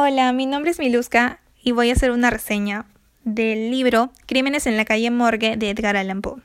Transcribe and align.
Hola, 0.00 0.32
mi 0.32 0.46
nombre 0.46 0.70
es 0.70 0.78
Miluska 0.78 1.40
y 1.60 1.72
voy 1.72 1.90
a 1.90 1.92
hacer 1.92 2.12
una 2.12 2.30
reseña 2.30 2.86
del 3.24 3.72
libro 3.72 4.12
Crímenes 4.26 4.68
en 4.68 4.76
la 4.76 4.84
calle 4.84 5.10
Morgue 5.10 5.56
de 5.56 5.70
Edgar 5.70 5.96
Allan 5.96 6.22
Poe. 6.22 6.40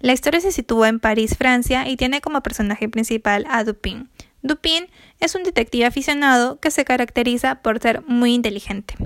La 0.00 0.12
historia 0.12 0.42
se 0.42 0.52
sitúa 0.52 0.90
en 0.90 1.00
París, 1.00 1.34
Francia 1.38 1.88
y 1.88 1.96
tiene 1.96 2.20
como 2.20 2.42
personaje 2.42 2.90
principal 2.90 3.46
a 3.48 3.64
Dupin. 3.64 4.10
Dupin 4.42 4.88
es 5.18 5.34
un 5.34 5.44
detective 5.44 5.86
aficionado 5.86 6.60
que 6.60 6.70
se 6.70 6.84
caracteriza 6.84 7.62
por 7.62 7.80
ser 7.80 8.02
muy 8.02 8.34
inteligente. 8.34 8.96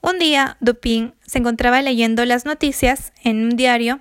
Un 0.00 0.18
día, 0.18 0.56
Dupin 0.60 1.12
se 1.26 1.40
encontraba 1.40 1.82
leyendo 1.82 2.24
las 2.24 2.46
noticias 2.46 3.12
en 3.24 3.44
un 3.44 3.56
diario 3.58 4.00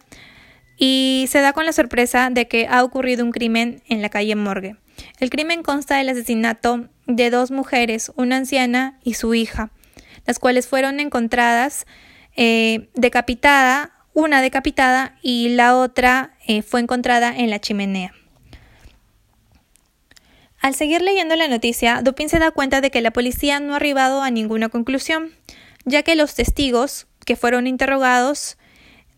y 0.77 1.25
se 1.27 1.41
da 1.41 1.51
con 1.51 1.65
la 1.65 1.73
sorpresa 1.73 2.29
de 2.29 2.47
que 2.47 2.65
ha 2.69 2.81
ocurrido 2.85 3.25
un 3.25 3.31
crimen 3.31 3.83
en 3.89 4.01
la 4.01 4.07
calle 4.07 4.37
Morgue. 4.37 4.77
El 5.19 5.29
crimen 5.29 5.63
consta 5.63 5.97
del 5.97 6.07
asesinato 6.07 6.87
de 7.07 7.29
dos 7.29 7.51
mujeres, 7.51 8.11
una 8.15 8.37
anciana 8.37 8.99
y 9.03 9.15
su 9.15 9.33
hija, 9.33 9.71
las 10.25 10.39
cuales 10.39 10.67
fueron 10.67 10.99
encontradas 10.99 11.87
eh, 12.35 12.89
decapitada, 12.93 13.93
una 14.13 14.41
decapitada 14.41 15.17
y 15.21 15.49
la 15.49 15.75
otra 15.75 16.35
eh, 16.47 16.61
fue 16.61 16.81
encontrada 16.81 17.35
en 17.35 17.49
la 17.49 17.59
chimenea. 17.59 18.13
Al 20.59 20.75
seguir 20.75 21.01
leyendo 21.01 21.35
la 21.35 21.47
noticia, 21.47 22.01
Dupin 22.01 22.29
se 22.29 22.39
da 22.39 22.51
cuenta 22.51 22.81
de 22.81 22.91
que 22.91 23.01
la 23.01 23.11
policía 23.11 23.59
no 23.59 23.73
ha 23.73 23.77
arribado 23.77 24.21
a 24.21 24.31
ninguna 24.31 24.69
conclusión, 24.69 25.31
ya 25.85 26.03
que 26.03 26.15
los 26.15 26.35
testigos 26.35 27.07
que 27.25 27.35
fueron 27.35 27.67
interrogados 27.67 28.57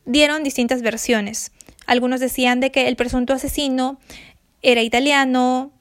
dieron 0.05 0.43
distintas 0.43 0.81
versiones. 0.81 1.51
Algunos 1.87 2.19
decían 2.19 2.59
de 2.59 2.71
que 2.71 2.87
el 2.87 2.95
presunto 2.95 3.33
asesino 3.33 3.99
era 4.61 4.81
italiano, 4.81 5.71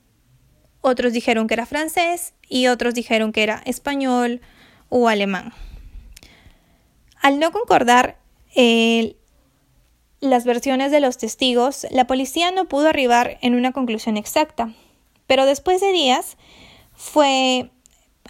otros 0.88 1.12
dijeron 1.12 1.46
que 1.46 1.54
era 1.54 1.66
francés 1.66 2.34
y 2.48 2.66
otros 2.66 2.94
dijeron 2.94 3.32
que 3.32 3.42
era 3.42 3.62
español 3.64 4.40
o 4.88 5.08
alemán. 5.08 5.52
Al 7.20 7.38
no 7.38 7.52
concordar 7.52 8.18
las 10.20 10.44
versiones 10.44 10.90
de 10.90 11.00
los 11.00 11.18
testigos, 11.18 11.86
la 11.90 12.06
policía 12.06 12.50
no 12.50 12.66
pudo 12.66 12.88
arribar 12.88 13.38
en 13.40 13.54
una 13.54 13.72
conclusión 13.72 14.16
exacta. 14.16 14.72
Pero 15.26 15.46
después 15.46 15.80
de 15.80 15.92
días 15.92 16.36
fue 16.94 17.70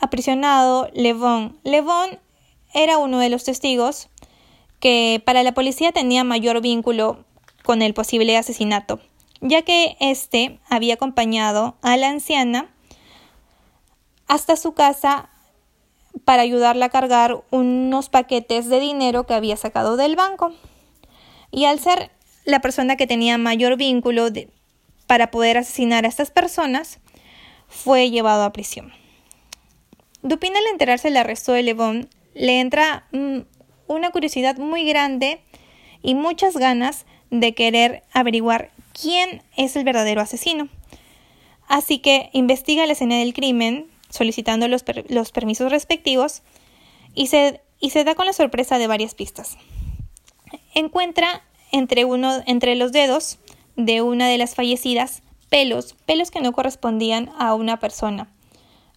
aprisionado 0.01 0.91
Levon. 0.95 1.59
Levon 1.65 2.19
era 2.75 2.99
uno 2.99 3.19
de 3.19 3.31
los 3.31 3.45
testigos 3.45 4.09
que 4.81 5.23
para 5.25 5.43
la 5.43 5.55
policía 5.55 5.93
tenía 5.93 6.25
mayor 6.25 6.61
vínculo 6.61 7.25
con 7.63 7.83
el 7.83 7.95
posible 7.95 8.37
asesinato 8.37 9.01
ya 9.41 9.63
que 9.63 9.97
éste 10.01 10.59
había 10.69 10.95
acompañado 10.95 11.77
a 11.83 11.97
la 11.97 12.09
anciana 12.09 12.69
hasta 14.27 14.57
su 14.57 14.75
casa 14.75 15.31
para 16.25 16.43
ayudarla 16.43 16.87
a 16.87 16.91
cargar 16.91 17.43
unos 17.51 18.09
paquetes 18.09 18.69
de 18.69 18.81
dinero 18.81 19.27
que 19.27 19.35
había 19.35 19.57
sacado 19.57 19.97
del 19.97 20.17
banco. 20.17 20.53
Y 21.51 21.65
al 21.65 21.79
ser 21.81 22.11
la 22.45 22.61
persona 22.61 22.97
que 22.97 23.07
tenía 23.07 23.39
mayor 23.39 23.77
vínculo 23.77 24.29
para 25.07 25.31
poder 25.31 25.59
asesinar 25.59 26.05
a 26.05 26.09
estas 26.09 26.31
personas, 26.31 26.99
fue 27.69 28.11
llevado 28.11 28.45
a 28.45 28.53
prisión. 28.53 28.93
Dupin 30.23 30.57
al 30.57 30.67
enterarse 30.71 31.09
del 31.09 31.19
arresto 31.19 31.53
de 31.53 31.63
Levon, 31.63 32.09
le 32.35 32.61
entra 32.61 33.07
mm, 33.13 33.41
una 33.87 34.11
curiosidad 34.11 34.57
muy 34.57 34.85
grande 34.85 35.41
y 36.03 36.15
muchas 36.15 36.57
ganas 36.57 37.07
de 37.31 37.55
querer 37.55 38.03
averiguar 38.13 38.71
quién 39.01 39.43
es 39.57 39.77
el 39.77 39.85
verdadero 39.85 40.21
asesino. 40.21 40.69
Así 41.67 41.99
que 41.99 42.31
investiga 42.33 42.87
la 42.87 42.93
escena 42.93 43.17
del 43.17 43.35
crimen, 43.35 43.89
solicitando 44.11 44.69
los, 44.69 44.83
permisos 45.33 45.71
respectivos, 45.71 46.43
y 47.15 47.27
se, 47.27 47.61
da 48.05 48.15
con 48.15 48.27
la 48.27 48.33
sorpresa 48.33 48.79
de 48.79 48.87
varias 48.87 49.15
pistas. 49.15 49.59
Encuentra 50.75 51.43
entre 51.71 52.75
los 52.77 52.93
dedos 52.93 53.39
de 53.77 54.03
una 54.03 54.29
de 54.29 54.39
las 54.39 54.55
fallecidas 54.55 55.23
pelos, 55.51 55.95
pelos 56.07 56.31
que 56.31 56.41
no 56.41 56.53
correspondían 56.53 57.31
a 57.39 57.55
una 57.55 57.79
persona, 57.79 58.29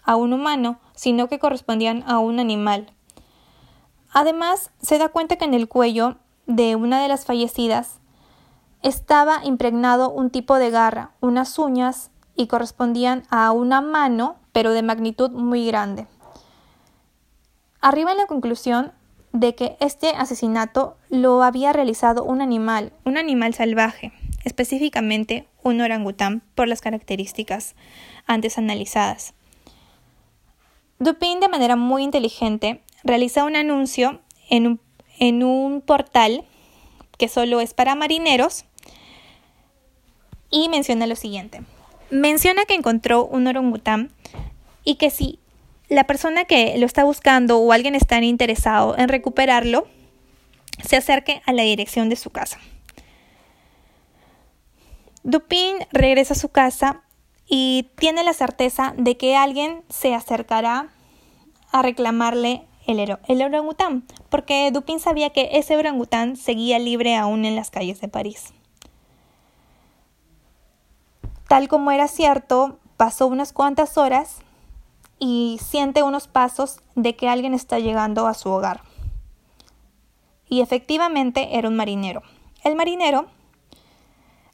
a 0.03 0.15
un 0.15 0.33
humano, 0.33 0.79
sino 0.95 1.27
que 1.27 1.39
correspondían 1.39 2.03
a 2.07 2.19
un 2.19 2.39
animal. 2.39 2.91
Además, 4.11 4.71
se 4.81 4.97
da 4.97 5.09
cuenta 5.09 5.37
que 5.37 5.45
en 5.45 5.53
el 5.53 5.67
cuello 5.67 6.17
de 6.45 6.75
una 6.75 7.01
de 7.01 7.07
las 7.07 7.25
fallecidas 7.25 8.00
estaba 8.83 9.41
impregnado 9.43 10.09
un 10.09 10.29
tipo 10.29 10.57
de 10.57 10.71
garra, 10.71 11.11
unas 11.19 11.57
uñas 11.59 12.11
y 12.35 12.47
correspondían 12.47 13.23
a 13.29 13.51
una 13.51 13.81
mano, 13.81 14.37
pero 14.51 14.71
de 14.71 14.81
magnitud 14.81 15.31
muy 15.31 15.65
grande. 15.65 16.07
Arriba 17.79 18.11
en 18.11 18.17
la 18.17 18.27
conclusión 18.27 18.91
de 19.33 19.55
que 19.55 19.77
este 19.79 20.09
asesinato 20.09 20.97
lo 21.09 21.41
había 21.43 21.73
realizado 21.73 22.23
un 22.23 22.41
animal, 22.41 22.91
un 23.05 23.17
animal 23.17 23.53
salvaje, 23.53 24.13
específicamente 24.43 25.47
un 25.63 25.81
orangután 25.81 26.41
por 26.55 26.67
las 26.67 26.81
características 26.81 27.75
antes 28.27 28.57
analizadas. 28.57 29.33
Dupin, 30.99 31.39
de 31.39 31.47
manera 31.47 31.75
muy 31.75 32.03
inteligente, 32.03 32.83
realiza 33.03 33.43
un 33.43 33.55
anuncio 33.55 34.21
en 34.49 34.79
un, 35.43 35.81
portal 35.81 36.45
que 37.17 37.27
solo 37.27 37.61
es 37.61 37.73
para 37.73 37.95
marineros 37.95 38.65
y 40.51 40.69
menciona 40.69 41.07
lo 41.07 41.15
siguiente. 41.15 41.61
Menciona 42.11 42.65
que 42.65 42.75
encontró 42.75 43.25
un 43.25 43.47
orangután 43.47 44.11
y 44.83 44.95
que 44.95 45.09
si 45.09 45.39
la 45.87 46.05
persona 46.05 46.45
que 46.45 46.77
lo 46.77 46.85
está 46.85 47.03
buscando 47.03 47.57
o 47.57 47.71
alguien 47.71 47.95
está 47.95 48.21
interesado 48.21 48.97
en 48.97 49.09
recuperarlo, 49.09 49.87
se 50.83 50.97
acerque 50.97 51.41
a 51.45 51.53
la 51.53 51.63
dirección 51.63 52.09
de 52.09 52.15
su 52.15 52.29
casa. 52.29 52.59
Dupin 55.23 55.77
regresa 55.91 56.33
a 56.33 56.37
su 56.37 56.49
casa 56.49 57.03
y 57.47 57.89
tiene 57.97 58.23
la 58.23 58.33
certeza 58.33 58.93
de 58.97 59.17
que 59.17 59.35
alguien 59.35 59.83
se 59.89 60.15
acercará 60.15 60.89
a 61.71 61.81
reclamarle 61.81 62.63
el, 62.87 62.99
el 62.99 63.41
orangután, 63.41 64.03
porque 64.29 64.71
Dupin 64.71 64.99
sabía 64.99 65.29
que 65.29 65.49
ese 65.53 65.77
orangután 65.77 66.35
seguía 66.35 66.79
libre 66.79 67.15
aún 67.15 67.45
en 67.45 67.55
las 67.55 67.69
calles 67.69 68.01
de 68.01 68.07
París. 68.07 68.53
Tal 71.51 71.67
como 71.67 71.91
era 71.91 72.07
cierto, 72.07 72.79
pasó 72.95 73.27
unas 73.27 73.51
cuantas 73.51 73.97
horas 73.97 74.37
y 75.19 75.59
siente 75.61 76.01
unos 76.01 76.29
pasos 76.29 76.79
de 76.95 77.17
que 77.17 77.27
alguien 77.27 77.53
está 77.53 77.77
llegando 77.77 78.25
a 78.25 78.33
su 78.35 78.49
hogar. 78.49 78.83
Y 80.47 80.61
efectivamente 80.61 81.57
era 81.57 81.67
un 81.67 81.75
marinero. 81.75 82.21
El 82.63 82.77
marinero, 82.77 83.25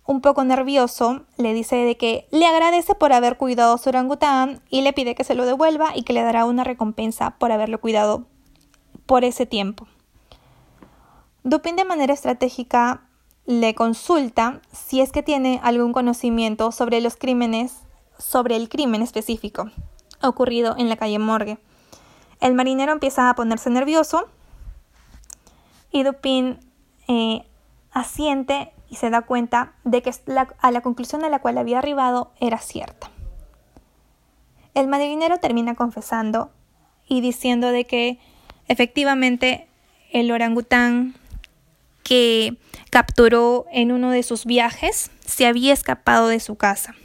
un 0.07 0.21
poco 0.21 0.43
nervioso, 0.43 1.21
le 1.37 1.53
dice 1.53 1.75
de 1.75 1.97
que 1.97 2.27
le 2.31 2.47
agradece 2.47 2.95
por 2.95 3.13
haber 3.13 3.37
cuidado 3.37 3.75
a 3.75 3.77
su 3.77 3.89
orangután 3.89 4.63
y 4.71 4.81
le 4.81 4.91
pide 4.91 5.13
que 5.13 5.23
se 5.23 5.35
lo 5.35 5.45
devuelva 5.45 5.95
y 5.95 6.01
que 6.01 6.13
le 6.13 6.23
dará 6.23 6.45
una 6.45 6.63
recompensa 6.63 7.37
por 7.37 7.51
haberlo 7.51 7.79
cuidado 7.79 8.25
por 9.05 9.23
ese 9.23 9.45
tiempo. 9.45 9.85
Dupin 11.43 11.75
de 11.75 11.85
manera 11.85 12.15
estratégica 12.15 13.06
le 13.47 13.73
consulta 13.73 14.61
si 14.73 14.99
es 15.01 15.11
que 15.11 15.23
tiene 15.23 15.59
algún 15.63 15.93
conocimiento 15.93 16.71
sobre 16.71 17.01
los 17.01 17.15
crímenes, 17.15 17.77
sobre 18.19 18.57
el 18.57 18.69
crimen 18.69 19.01
específico 19.01 19.71
ocurrido 20.21 20.75
en 20.77 20.89
la 20.89 20.97
calle 20.97 21.17
Morgue. 21.17 21.57
El 22.41 22.53
marinero 22.53 22.91
empieza 22.91 23.29
a 23.29 23.35
ponerse 23.35 23.69
nervioso 23.69 24.27
y 25.91 26.03
Dupin 26.03 26.59
eh, 27.07 27.45
asiente 27.91 28.73
y 28.89 28.95
se 28.95 29.09
da 29.09 29.21
cuenta 29.21 29.73
de 29.83 30.01
que 30.01 30.11
a 30.59 30.71
la 30.71 30.81
conclusión 30.81 31.23
a 31.23 31.29
la 31.29 31.39
cual 31.39 31.57
había 31.57 31.79
arribado 31.79 32.31
era 32.39 32.57
cierta. 32.57 33.09
El 34.73 34.87
marinero 34.87 35.37
termina 35.37 35.75
confesando 35.75 36.51
y 37.07 37.21
diciendo 37.21 37.71
de 37.71 37.85
que 37.85 38.19
efectivamente 38.67 39.67
el 40.11 40.31
orangután 40.31 41.15
que 42.07 42.55
capturó 42.89 43.65
en 43.69 43.91
uno 43.91 44.11
de 44.11 44.23
sus 44.23 44.45
viajes 44.45 45.11
se 45.25 45.45
había 45.45 45.73
escapado 45.73 46.29
de 46.29 46.39
su 46.39 46.55
casa. 46.55 46.95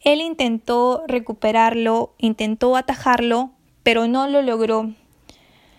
Él 0.00 0.20
intentó 0.20 1.04
recuperarlo, 1.08 2.14
intentó 2.18 2.76
atajarlo, 2.76 3.52
pero 3.82 4.06
no 4.06 4.28
lo 4.28 4.42
logró. 4.42 4.92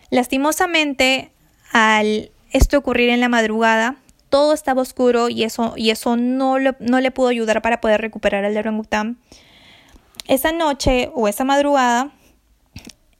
Lastimosamente, 0.10 1.34
al 1.72 2.32
esto 2.52 2.80
ocurrir 2.80 3.10
en 3.10 3.20
la 3.20 3.30
madrugada, 3.30 3.98
todo 4.30 4.54
estaba 4.54 4.82
oscuro 4.82 5.30
y 5.30 5.44
eso, 5.44 5.76
y 5.78 5.92
eso 5.92 6.18
no, 6.18 6.56
no 6.80 7.02
le 7.02 7.12
pudo 7.12 7.28
ayudar 7.28 7.62
para 7.62 7.80
poder 7.80 8.02
recuperar 8.02 8.44
al 8.44 8.58
orangután. 8.58 9.20
Esa 10.28 10.52
noche 10.52 11.12
o 11.14 11.28
esa 11.28 11.44
madrugada, 11.44 12.12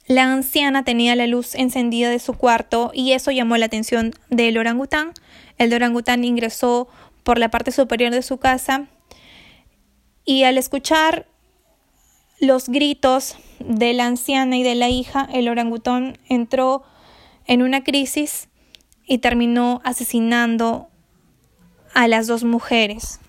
la 0.06 0.32
anciana 0.32 0.84
tenía 0.84 1.16
la 1.16 1.26
luz 1.26 1.54
encendida 1.54 2.10
de 2.10 2.20
su 2.20 2.34
cuarto 2.34 2.92
y 2.94 3.12
eso 3.12 3.32
llamó 3.32 3.56
la 3.56 3.66
atención 3.66 4.12
del 4.30 4.56
orangután. 4.56 5.12
El 5.58 5.74
orangután 5.74 6.24
ingresó 6.24 6.88
por 7.24 7.38
la 7.38 7.50
parte 7.50 7.72
superior 7.72 8.12
de 8.12 8.22
su 8.22 8.38
casa 8.38 8.86
y 10.24 10.44
al 10.44 10.58
escuchar 10.58 11.26
los 12.38 12.68
gritos 12.68 13.36
de 13.58 13.94
la 13.94 14.06
anciana 14.06 14.56
y 14.56 14.62
de 14.62 14.74
la 14.74 14.88
hija, 14.88 15.28
el 15.32 15.48
orangután 15.48 16.18
entró 16.28 16.84
en 17.46 17.62
una 17.62 17.82
crisis 17.82 18.48
y 19.06 19.18
terminó 19.18 19.80
asesinando 19.84 20.88
a 21.94 22.06
las 22.08 22.26
dos 22.26 22.44
mujeres. 22.44 23.20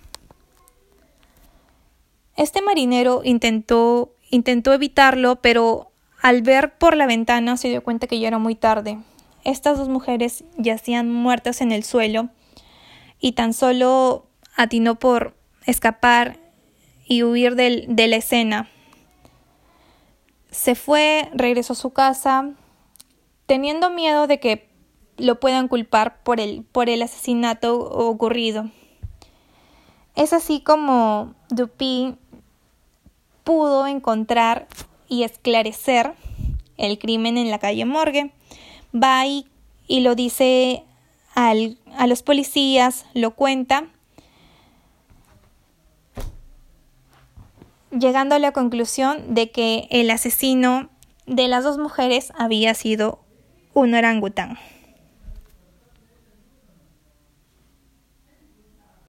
Este 2.36 2.62
marinero 2.62 3.22
intentó, 3.24 4.14
intentó 4.30 4.74
evitarlo, 4.74 5.42
pero 5.42 5.87
al 6.22 6.42
ver 6.42 6.78
por 6.78 6.96
la 6.96 7.08
ventana 7.08 7.58
se 7.58 7.70
dio 7.70 7.84
cuenta 7.84 8.08
que 8.08 8.20
ya 8.20 8.28
era 8.28 8.38
muy 8.38 8.56
tarde. 8.56 9.00
Estas 9.44 9.78
dos 9.78 9.90
mujeres 9.90 10.44
yacían 10.58 11.12
muertas 11.12 11.62
en 11.62 11.72
el 11.72 11.84
suelo 11.84 12.30
y 13.20 13.34
tan 13.34 13.54
solo 13.54 14.28
atinó 14.56 14.96
por 14.96 15.36
escapar 15.66 16.38
y 17.06 17.24
huir 17.24 17.56
de 17.56 18.08
la 18.08 18.16
escena. 18.16 18.70
Se 20.52 20.76
fue, 20.76 21.30
regresó 21.34 21.74
a 21.74 21.78
su 21.78 21.92
casa, 21.92 22.52
teniendo 23.46 23.90
miedo 23.90 24.28
de 24.28 24.40
que 24.40 24.68
lo 25.18 25.40
puedan 25.40 25.68
culpar 25.68 26.22
por 26.24 26.40
el, 26.40 26.64
por 26.64 26.90
el 26.90 27.02
asesinato 27.02 27.78
ocurrido. 27.80 28.70
Es 30.16 30.34
así 30.34 30.62
como 30.62 31.36
Dupin 31.50 32.18
pudo 33.44 33.88
encontrar 33.88 34.68
y 35.08 35.24
esclarecer 35.24 36.14
el 36.78 37.00
crimen 37.00 37.38
en 37.38 37.50
la 37.50 37.60
calle 37.60 37.86
Morgue. 37.86 38.32
Va 38.94 39.26
y, 39.26 39.46
lo 39.90 40.16
dice 40.16 40.84
al, 41.36 41.78
a 41.98 42.08
los 42.08 42.24
policías, 42.24 43.06
lo 43.14 43.32
cuenta, 43.32 43.88
llegando 47.92 48.36
a 48.36 48.40
la 48.40 48.52
conclusión 48.52 49.34
de 49.34 49.52
que 49.52 49.88
el 49.92 50.10
asesino 50.10 50.90
de 51.26 51.48
las 51.48 51.64
dos 51.64 51.78
mujeres 51.78 52.32
había 52.38 52.74
sido 52.74 53.20
un 53.74 53.94
orangután. 53.94 54.58